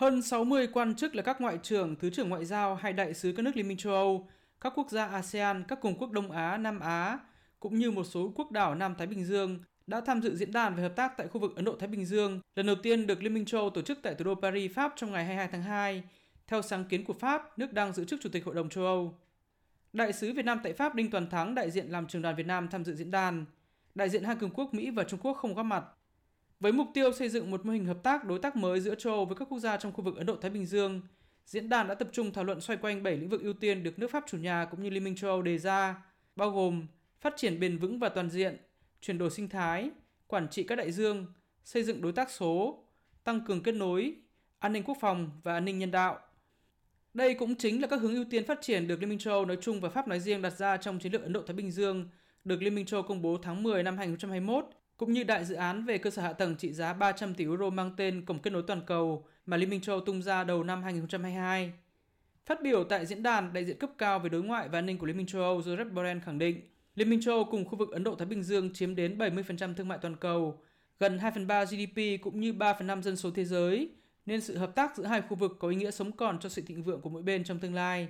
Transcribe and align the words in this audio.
Hơn 0.00 0.22
60 0.22 0.66
quan 0.66 0.94
chức 0.94 1.14
là 1.14 1.22
các 1.22 1.40
ngoại 1.40 1.58
trưởng, 1.62 1.96
thứ 1.96 2.10
trưởng 2.10 2.28
ngoại 2.28 2.44
giao 2.44 2.74
hay 2.74 2.92
đại 2.92 3.14
sứ 3.14 3.32
các 3.36 3.42
nước 3.42 3.56
Liên 3.56 3.68
minh 3.68 3.76
châu 3.76 3.92
Âu, 3.92 4.28
các 4.60 4.72
quốc 4.76 4.90
gia 4.90 5.06
ASEAN, 5.06 5.64
các 5.68 5.80
cường 5.80 5.94
quốc 5.94 6.10
Đông 6.10 6.30
Á, 6.30 6.56
Nam 6.56 6.80
Á, 6.80 7.18
cũng 7.58 7.78
như 7.78 7.90
một 7.90 8.04
số 8.04 8.32
quốc 8.36 8.50
đảo 8.52 8.74
Nam 8.74 8.94
Thái 8.98 9.06
Bình 9.06 9.24
Dương 9.24 9.58
đã 9.86 10.00
tham 10.00 10.22
dự 10.22 10.36
diễn 10.36 10.52
đàn 10.52 10.74
về 10.74 10.82
hợp 10.82 10.96
tác 10.96 11.16
tại 11.16 11.28
khu 11.28 11.40
vực 11.40 11.56
Ấn 11.56 11.64
Độ-Thái 11.64 11.88
Bình 11.88 12.04
Dương, 12.04 12.40
lần 12.56 12.66
đầu 12.66 12.76
tiên 12.82 13.06
được 13.06 13.22
Liên 13.22 13.34
minh 13.34 13.44
châu 13.44 13.60
Âu 13.60 13.70
tổ 13.70 13.82
chức 13.82 13.98
tại 14.02 14.14
thủ 14.14 14.24
đô 14.24 14.34
Paris, 14.34 14.72
Pháp 14.74 14.92
trong 14.96 15.12
ngày 15.12 15.24
22 15.24 15.48
tháng 15.52 15.62
2, 15.62 16.02
theo 16.46 16.62
sáng 16.62 16.84
kiến 16.84 17.04
của 17.04 17.14
Pháp, 17.14 17.58
nước 17.58 17.72
đang 17.72 17.92
giữ 17.92 18.04
chức 18.04 18.20
Chủ 18.22 18.28
tịch 18.32 18.44
Hội 18.44 18.54
đồng 18.54 18.68
châu 18.68 18.84
Âu. 18.84 19.18
Đại 19.92 20.12
sứ 20.12 20.32
Việt 20.32 20.44
Nam 20.44 20.60
tại 20.62 20.72
Pháp 20.72 20.94
Đinh 20.94 21.10
Toàn 21.10 21.30
Thắng 21.30 21.54
đại 21.54 21.70
diện 21.70 21.86
làm 21.86 22.06
trường 22.06 22.22
đoàn 22.22 22.36
Việt 22.36 22.46
Nam 22.46 22.68
tham 22.68 22.84
dự 22.84 22.94
diễn 22.94 23.10
đàn. 23.10 23.44
Đại 23.94 24.08
diện 24.08 24.24
hai 24.24 24.36
cường 24.36 24.50
quốc 24.50 24.74
Mỹ 24.74 24.90
và 24.90 25.04
Trung 25.04 25.20
Quốc 25.22 25.34
không 25.34 25.54
góp 25.54 25.66
mặt. 25.66 25.84
Với 26.60 26.72
mục 26.72 26.86
tiêu 26.94 27.12
xây 27.12 27.28
dựng 27.28 27.50
một 27.50 27.66
mô 27.66 27.72
hình 27.72 27.84
hợp 27.84 28.02
tác 28.02 28.24
đối 28.24 28.38
tác 28.38 28.56
mới 28.56 28.80
giữa 28.80 28.94
châu 28.94 29.12
Âu 29.12 29.24
với 29.24 29.36
các 29.36 29.48
quốc 29.48 29.58
gia 29.58 29.76
trong 29.76 29.92
khu 29.92 30.04
vực 30.04 30.16
Ấn 30.16 30.26
Độ-Thái 30.26 30.50
Bình 30.50 30.66
Dương, 30.66 31.00
diễn 31.46 31.68
đàn 31.68 31.88
đã 31.88 31.94
tập 31.94 32.08
trung 32.12 32.32
thảo 32.32 32.44
luận 32.44 32.60
xoay 32.60 32.76
quanh 32.76 33.02
7 33.02 33.16
lĩnh 33.16 33.28
vực 33.28 33.42
ưu 33.42 33.52
tiên 33.52 33.82
được 33.82 33.98
nước 33.98 34.10
Pháp 34.10 34.24
chủ 34.28 34.38
nhà 34.38 34.64
cũng 34.70 34.82
như 34.82 34.90
Liên 34.90 35.04
minh 35.04 35.16
châu 35.16 35.30
Âu 35.30 35.42
đề 35.42 35.58
ra, 35.58 36.02
bao 36.36 36.50
gồm 36.50 36.86
phát 37.20 37.34
triển 37.36 37.60
bền 37.60 37.78
vững 37.78 37.98
và 37.98 38.08
toàn 38.08 38.30
diện, 38.30 38.56
chuyển 39.00 39.18
đổi 39.18 39.30
sinh 39.30 39.48
thái, 39.48 39.90
quản 40.26 40.48
trị 40.48 40.62
các 40.62 40.76
đại 40.76 40.92
dương, 40.92 41.26
xây 41.64 41.82
dựng 41.82 42.02
đối 42.02 42.12
tác 42.12 42.30
số, 42.30 42.84
tăng 43.24 43.40
cường 43.46 43.62
kết 43.62 43.72
nối, 43.72 44.14
an 44.58 44.72
ninh 44.72 44.82
quốc 44.82 44.96
phòng 45.00 45.30
và 45.42 45.54
an 45.54 45.64
ninh 45.64 45.78
nhân 45.78 45.90
đạo. 45.90 46.18
Đây 47.14 47.34
cũng 47.34 47.54
chính 47.54 47.80
là 47.80 47.86
các 47.86 48.00
hướng 48.00 48.14
ưu 48.14 48.24
tiên 48.24 48.46
phát 48.46 48.58
triển 48.62 48.88
được 48.88 49.00
Liên 49.00 49.08
minh 49.08 49.18
châu 49.18 49.34
Âu 49.34 49.44
nói 49.44 49.58
chung 49.60 49.80
và 49.80 49.88
Pháp 49.88 50.08
nói 50.08 50.20
riêng 50.20 50.42
đặt 50.42 50.58
ra 50.58 50.76
trong 50.76 50.98
chiến 50.98 51.12
lược 51.12 51.22
Ấn 51.22 51.32
Độ-Thái 51.32 51.54
Bình 51.54 51.70
Dương 51.70 52.08
được 52.44 52.62
Liên 52.62 52.74
minh 52.74 52.86
châu 52.86 53.00
Âu 53.00 53.08
công 53.08 53.22
bố 53.22 53.38
tháng 53.42 53.62
10 53.62 53.82
năm 53.82 53.96
2021, 53.96 54.64
cũng 55.00 55.12
như 55.12 55.24
đại 55.24 55.44
dự 55.44 55.54
án 55.54 55.84
về 55.84 55.98
cơ 55.98 56.10
sở 56.10 56.22
hạ 56.22 56.32
tầng 56.32 56.56
trị 56.56 56.72
giá 56.72 56.92
300 56.92 57.34
tỷ 57.34 57.44
euro 57.44 57.70
mang 57.70 57.90
tên 57.96 58.24
Cổng 58.24 58.38
kết 58.38 58.50
nối 58.50 58.62
toàn 58.66 58.80
cầu 58.86 59.24
mà 59.46 59.56
Liên 59.56 59.70
minh 59.70 59.80
châu 59.80 59.96
Âu 59.96 60.04
tung 60.04 60.22
ra 60.22 60.44
đầu 60.44 60.64
năm 60.64 60.82
2022. 60.82 61.72
Phát 62.46 62.62
biểu 62.62 62.84
tại 62.84 63.06
diễn 63.06 63.22
đàn, 63.22 63.52
đại 63.52 63.64
diện 63.64 63.78
cấp 63.78 63.90
cao 63.98 64.18
về 64.18 64.28
đối 64.28 64.42
ngoại 64.42 64.68
và 64.68 64.78
an 64.78 64.86
ninh 64.86 64.98
của 64.98 65.06
Liên 65.06 65.16
minh 65.16 65.26
châu 65.26 65.42
Âu 65.42 65.60
Joseph 65.60 65.94
Borrell 65.94 66.20
khẳng 66.20 66.38
định 66.38 66.60
Liên 66.94 67.10
minh 67.10 67.20
châu 67.20 67.34
Âu 67.34 67.44
cùng 67.44 67.64
khu 67.64 67.76
vực 67.76 67.90
Ấn 67.90 68.04
Độ-Thái 68.04 68.26
Bình 68.26 68.42
Dương 68.42 68.74
chiếm 68.74 68.96
đến 68.96 69.18
70% 69.18 69.74
thương 69.74 69.88
mại 69.88 69.98
toàn 69.98 70.16
cầu, 70.16 70.62
gần 70.98 71.18
2 71.18 71.30
phần 71.30 71.46
3 71.46 71.64
GDP 71.64 72.22
cũng 72.22 72.40
như 72.40 72.52
3 72.52 72.74
phần 72.74 72.86
5 72.86 73.02
dân 73.02 73.16
số 73.16 73.30
thế 73.30 73.44
giới, 73.44 73.90
nên 74.26 74.40
sự 74.40 74.58
hợp 74.58 74.74
tác 74.74 74.96
giữa 74.96 75.04
hai 75.04 75.22
khu 75.22 75.36
vực 75.36 75.56
có 75.58 75.68
ý 75.68 75.76
nghĩa 75.76 75.90
sống 75.90 76.12
còn 76.12 76.38
cho 76.40 76.48
sự 76.48 76.62
thịnh 76.66 76.82
vượng 76.82 77.00
của 77.00 77.10
mỗi 77.10 77.22
bên 77.22 77.44
trong 77.44 77.58
tương 77.58 77.74
lai. 77.74 78.08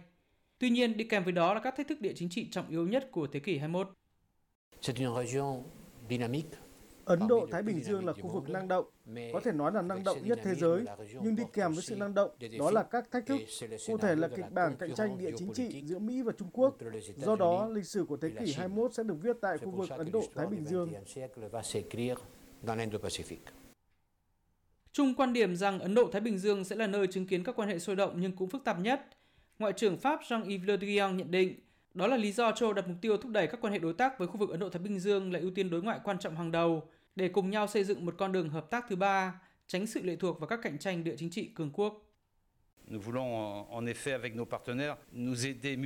Tuy 0.59 0.71
nhiên, 0.71 0.97
đi 0.97 1.05
kèm 1.05 1.25
với 1.25 1.33
đó 1.33 1.55
là 1.55 1.61
các 1.61 1.75
thách 1.77 1.89
thức 1.89 2.01
địa 2.01 2.13
chính 2.17 2.29
trị 2.29 2.49
trọng 2.51 2.69
yếu 2.69 2.89
nhất 2.89 3.09
của 3.13 3.27
thế 3.27 3.41
kỷ 3.41 3.59
21. 3.59 3.91
Ấn 7.05 7.29
Độ 7.29 7.47
Thái 7.51 7.63
Bình 7.63 7.83
Dương 7.83 8.07
là 8.07 8.13
khu 8.13 8.29
vực 8.29 8.49
năng 8.49 8.69
động, 8.69 8.85
có 9.33 9.41
thể 9.41 9.53
nói 9.53 9.73
là 9.73 9.83
năng 9.83 10.05
động 10.05 10.19
nhất 10.23 10.39
thế 10.43 10.55
giới, 10.55 10.85
nhưng 11.23 11.37
đi 11.37 11.43
kèm 11.53 11.73
với 11.73 11.83
sự 11.83 11.97
năng 11.97 12.15
động 12.15 12.31
đó 12.59 12.71
là 12.71 12.83
các 12.83 13.11
thách 13.11 13.27
thức, 13.27 13.41
cụ 13.87 13.99
thể 13.99 14.15
là 14.15 14.29
kịch 14.29 14.53
bản 14.53 14.77
cạnh 14.79 14.95
tranh 14.95 15.19
địa 15.19 15.31
chính 15.37 15.53
trị 15.53 15.83
giữa 15.87 15.99
Mỹ 15.99 16.23
và 16.23 16.33
Trung 16.39 16.49
Quốc. 16.53 16.77
Do 17.17 17.37
đó, 17.37 17.69
lịch 17.69 17.87
sử 17.87 18.05
của 18.05 18.17
thế 18.17 18.31
kỷ 18.31 18.53
21 18.53 18.95
sẽ 18.95 19.03
được 19.03 19.17
viết 19.23 19.37
tại 19.41 19.59
khu 19.59 19.71
vực 19.71 19.91
Ấn 19.91 20.13
Độ 20.13 20.23
Thái 20.35 20.47
Bình 20.47 20.65
Dương. 20.65 20.93
Chung 24.93 25.15
quan 25.15 25.33
điểm 25.33 25.57
rằng 25.57 25.81
Ấn 25.81 25.95
Độ-Thái 25.95 26.21
Bình 26.21 26.39
Dương 26.39 26.65
sẽ 26.65 26.77
là 26.77 26.87
nơi 26.87 27.07
chứng 27.07 27.27
kiến 27.27 27.45
các 27.45 27.57
quan 27.57 27.69
hệ 27.69 27.79
sôi 27.79 27.97
động 27.97 28.21
nhưng 28.21 28.37
cũng 28.37 28.49
phức 28.49 28.65
tạp 28.65 28.81
nhất. 28.81 29.07
Ngoại 29.59 29.73
trưởng 29.73 29.97
Pháp 29.97 30.21
Jean-Yves 30.29 30.67
Le 30.67 30.77
Drian 30.77 31.17
nhận 31.17 31.31
định, 31.31 31.61
đó 31.95 32.07
là 32.07 32.17
lý 32.17 32.33
do 32.33 32.53
châu 32.53 32.69
Âu 32.69 32.73
đặt 32.73 32.89
mục 32.89 32.97
tiêu 33.01 33.17
thúc 33.17 33.33
đẩy 33.33 33.47
các 33.47 33.61
quan 33.61 33.73
hệ 33.73 33.79
đối 33.79 33.93
tác 33.93 34.19
với 34.19 34.29
khu 34.29 34.37
vực 34.37 34.51
Ấn 34.51 34.61
Độ-Thái 34.61 34.83
Bình 34.83 35.01
Dương 35.01 35.33
là 35.33 35.39
ưu 35.39 35.51
tiên 35.51 35.71
đối 35.71 35.83
ngoại 35.83 36.01
quan 36.05 36.19
trọng 36.19 36.37
hàng 36.37 36.53
đầu 36.53 36.89
để 37.17 37.29
cùng 37.29 37.51
nhau 37.51 37.67
xây 37.67 37.85
dựng 37.85 38.07
một 38.07 38.15
con 38.19 38.33
đường 38.33 38.49
hợp 38.49 38.71
tác 38.71 38.87
thứ 38.89 38.97
ba, 38.97 39.41
tránh 39.67 39.87
sự 39.87 40.03
lệ 40.03 40.17
thuộc 40.17 40.41
vào 40.41 40.49
các 40.49 40.61
cạnh 40.63 40.79
tranh 40.79 41.05
địa 41.05 41.15
chính 41.19 41.31
trị 41.31 41.51
cường 41.55 41.71
quốc. 41.73 42.10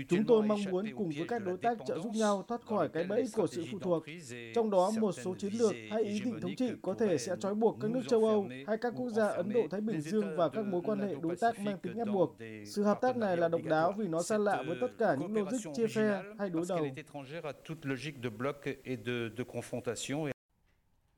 Chúng 0.09 0.25
tôi 0.27 0.43
mong 0.43 0.65
muốn 0.71 0.87
cùng 0.97 1.13
với 1.17 1.29
các 1.29 1.45
đối 1.45 1.57
tác 1.57 1.79
trợ 1.87 1.99
giúp 1.99 2.13
nhau 2.15 2.45
thoát 2.49 2.63
khỏi 2.63 2.89
cái 2.89 3.05
bẫy 3.05 3.25
của 3.33 3.47
sự 3.47 3.65
phụ 3.73 3.79
thuộc. 3.79 4.05
Trong 4.55 4.71
đó, 4.71 4.91
một 5.01 5.13
số 5.13 5.35
chiến 5.35 5.53
lược 5.53 5.73
hay 5.91 6.03
ý 6.05 6.21
định 6.21 6.41
thống 6.41 6.55
trị 6.57 6.71
có 6.83 6.95
thể 6.95 7.19
sẽ 7.19 7.37
trói 7.41 7.55
buộc 7.55 7.77
các 7.81 7.91
nước 7.91 8.03
châu 8.09 8.25
Âu 8.25 8.49
hay 8.67 8.77
các 8.77 8.95
quốc 8.97 9.11
gia 9.11 9.29
Ấn 9.29 9.53
Độ-Thái 9.53 9.81
Bình 9.81 10.01
Dương 10.01 10.37
và 10.37 10.49
các 10.49 10.67
mối 10.67 10.81
quan 10.85 10.99
hệ 10.99 11.15
đối 11.23 11.37
tác 11.37 11.59
mang 11.61 11.79
tính 11.79 11.97
ép 11.99 12.09
buộc. 12.09 12.37
Sự 12.67 12.83
hợp 12.83 13.01
tác 13.01 13.17
này 13.17 13.37
là 13.37 13.49
độc 13.49 13.65
đáo 13.65 13.93
vì 13.99 14.09
nó 14.09 14.23
xa 14.23 14.39
lạ 14.39 14.63
với 14.67 14.77
tất 14.81 14.99
cả 14.99 15.17
những 15.21 15.35
logic 15.35 15.71
chia 15.77 15.87
phe 15.87 16.23
hay 16.39 16.51
đối 16.51 16.65
đầu. 16.69 16.87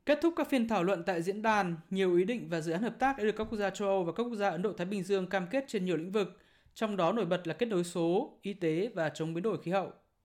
Kết 0.06 0.18
thúc 0.22 0.34
các 0.36 0.50
phiên 0.50 0.68
thảo 0.68 0.84
luận 0.84 1.02
tại 1.06 1.22
diễn 1.22 1.42
đàn, 1.42 1.76
nhiều 1.90 2.16
ý 2.16 2.24
định 2.24 2.48
và 2.48 2.60
dự 2.60 2.72
án 2.72 2.82
hợp 2.82 2.98
tác 2.98 3.18
đã 3.18 3.24
được 3.24 3.36
các 3.36 3.44
quốc 3.50 3.58
gia 3.58 3.70
châu 3.70 3.88
Âu 3.88 4.04
và 4.04 4.12
các 4.12 4.22
quốc 4.22 4.34
gia 4.34 4.50
Ấn 4.50 4.62
Độ-Thái 4.62 4.86
Bình 4.86 5.02
Dương 5.02 5.26
cam 5.26 5.46
kết 5.46 5.64
trên 5.68 5.84
nhiều 5.84 5.96
lĩnh 5.96 6.12
vực, 6.12 6.38
trong 6.74 6.96
đó 6.96 7.12
nổi 7.12 7.24
bật 7.24 7.46
là 7.46 7.54
kết 7.54 7.66
nối 7.66 7.84
số, 7.84 8.38
y 8.42 8.52
tế 8.52 8.90
và 8.94 9.08
chống 9.08 9.34
biến 9.34 9.42
đổi 9.42 9.62
khí 9.62 9.70
hậu. 9.70 9.92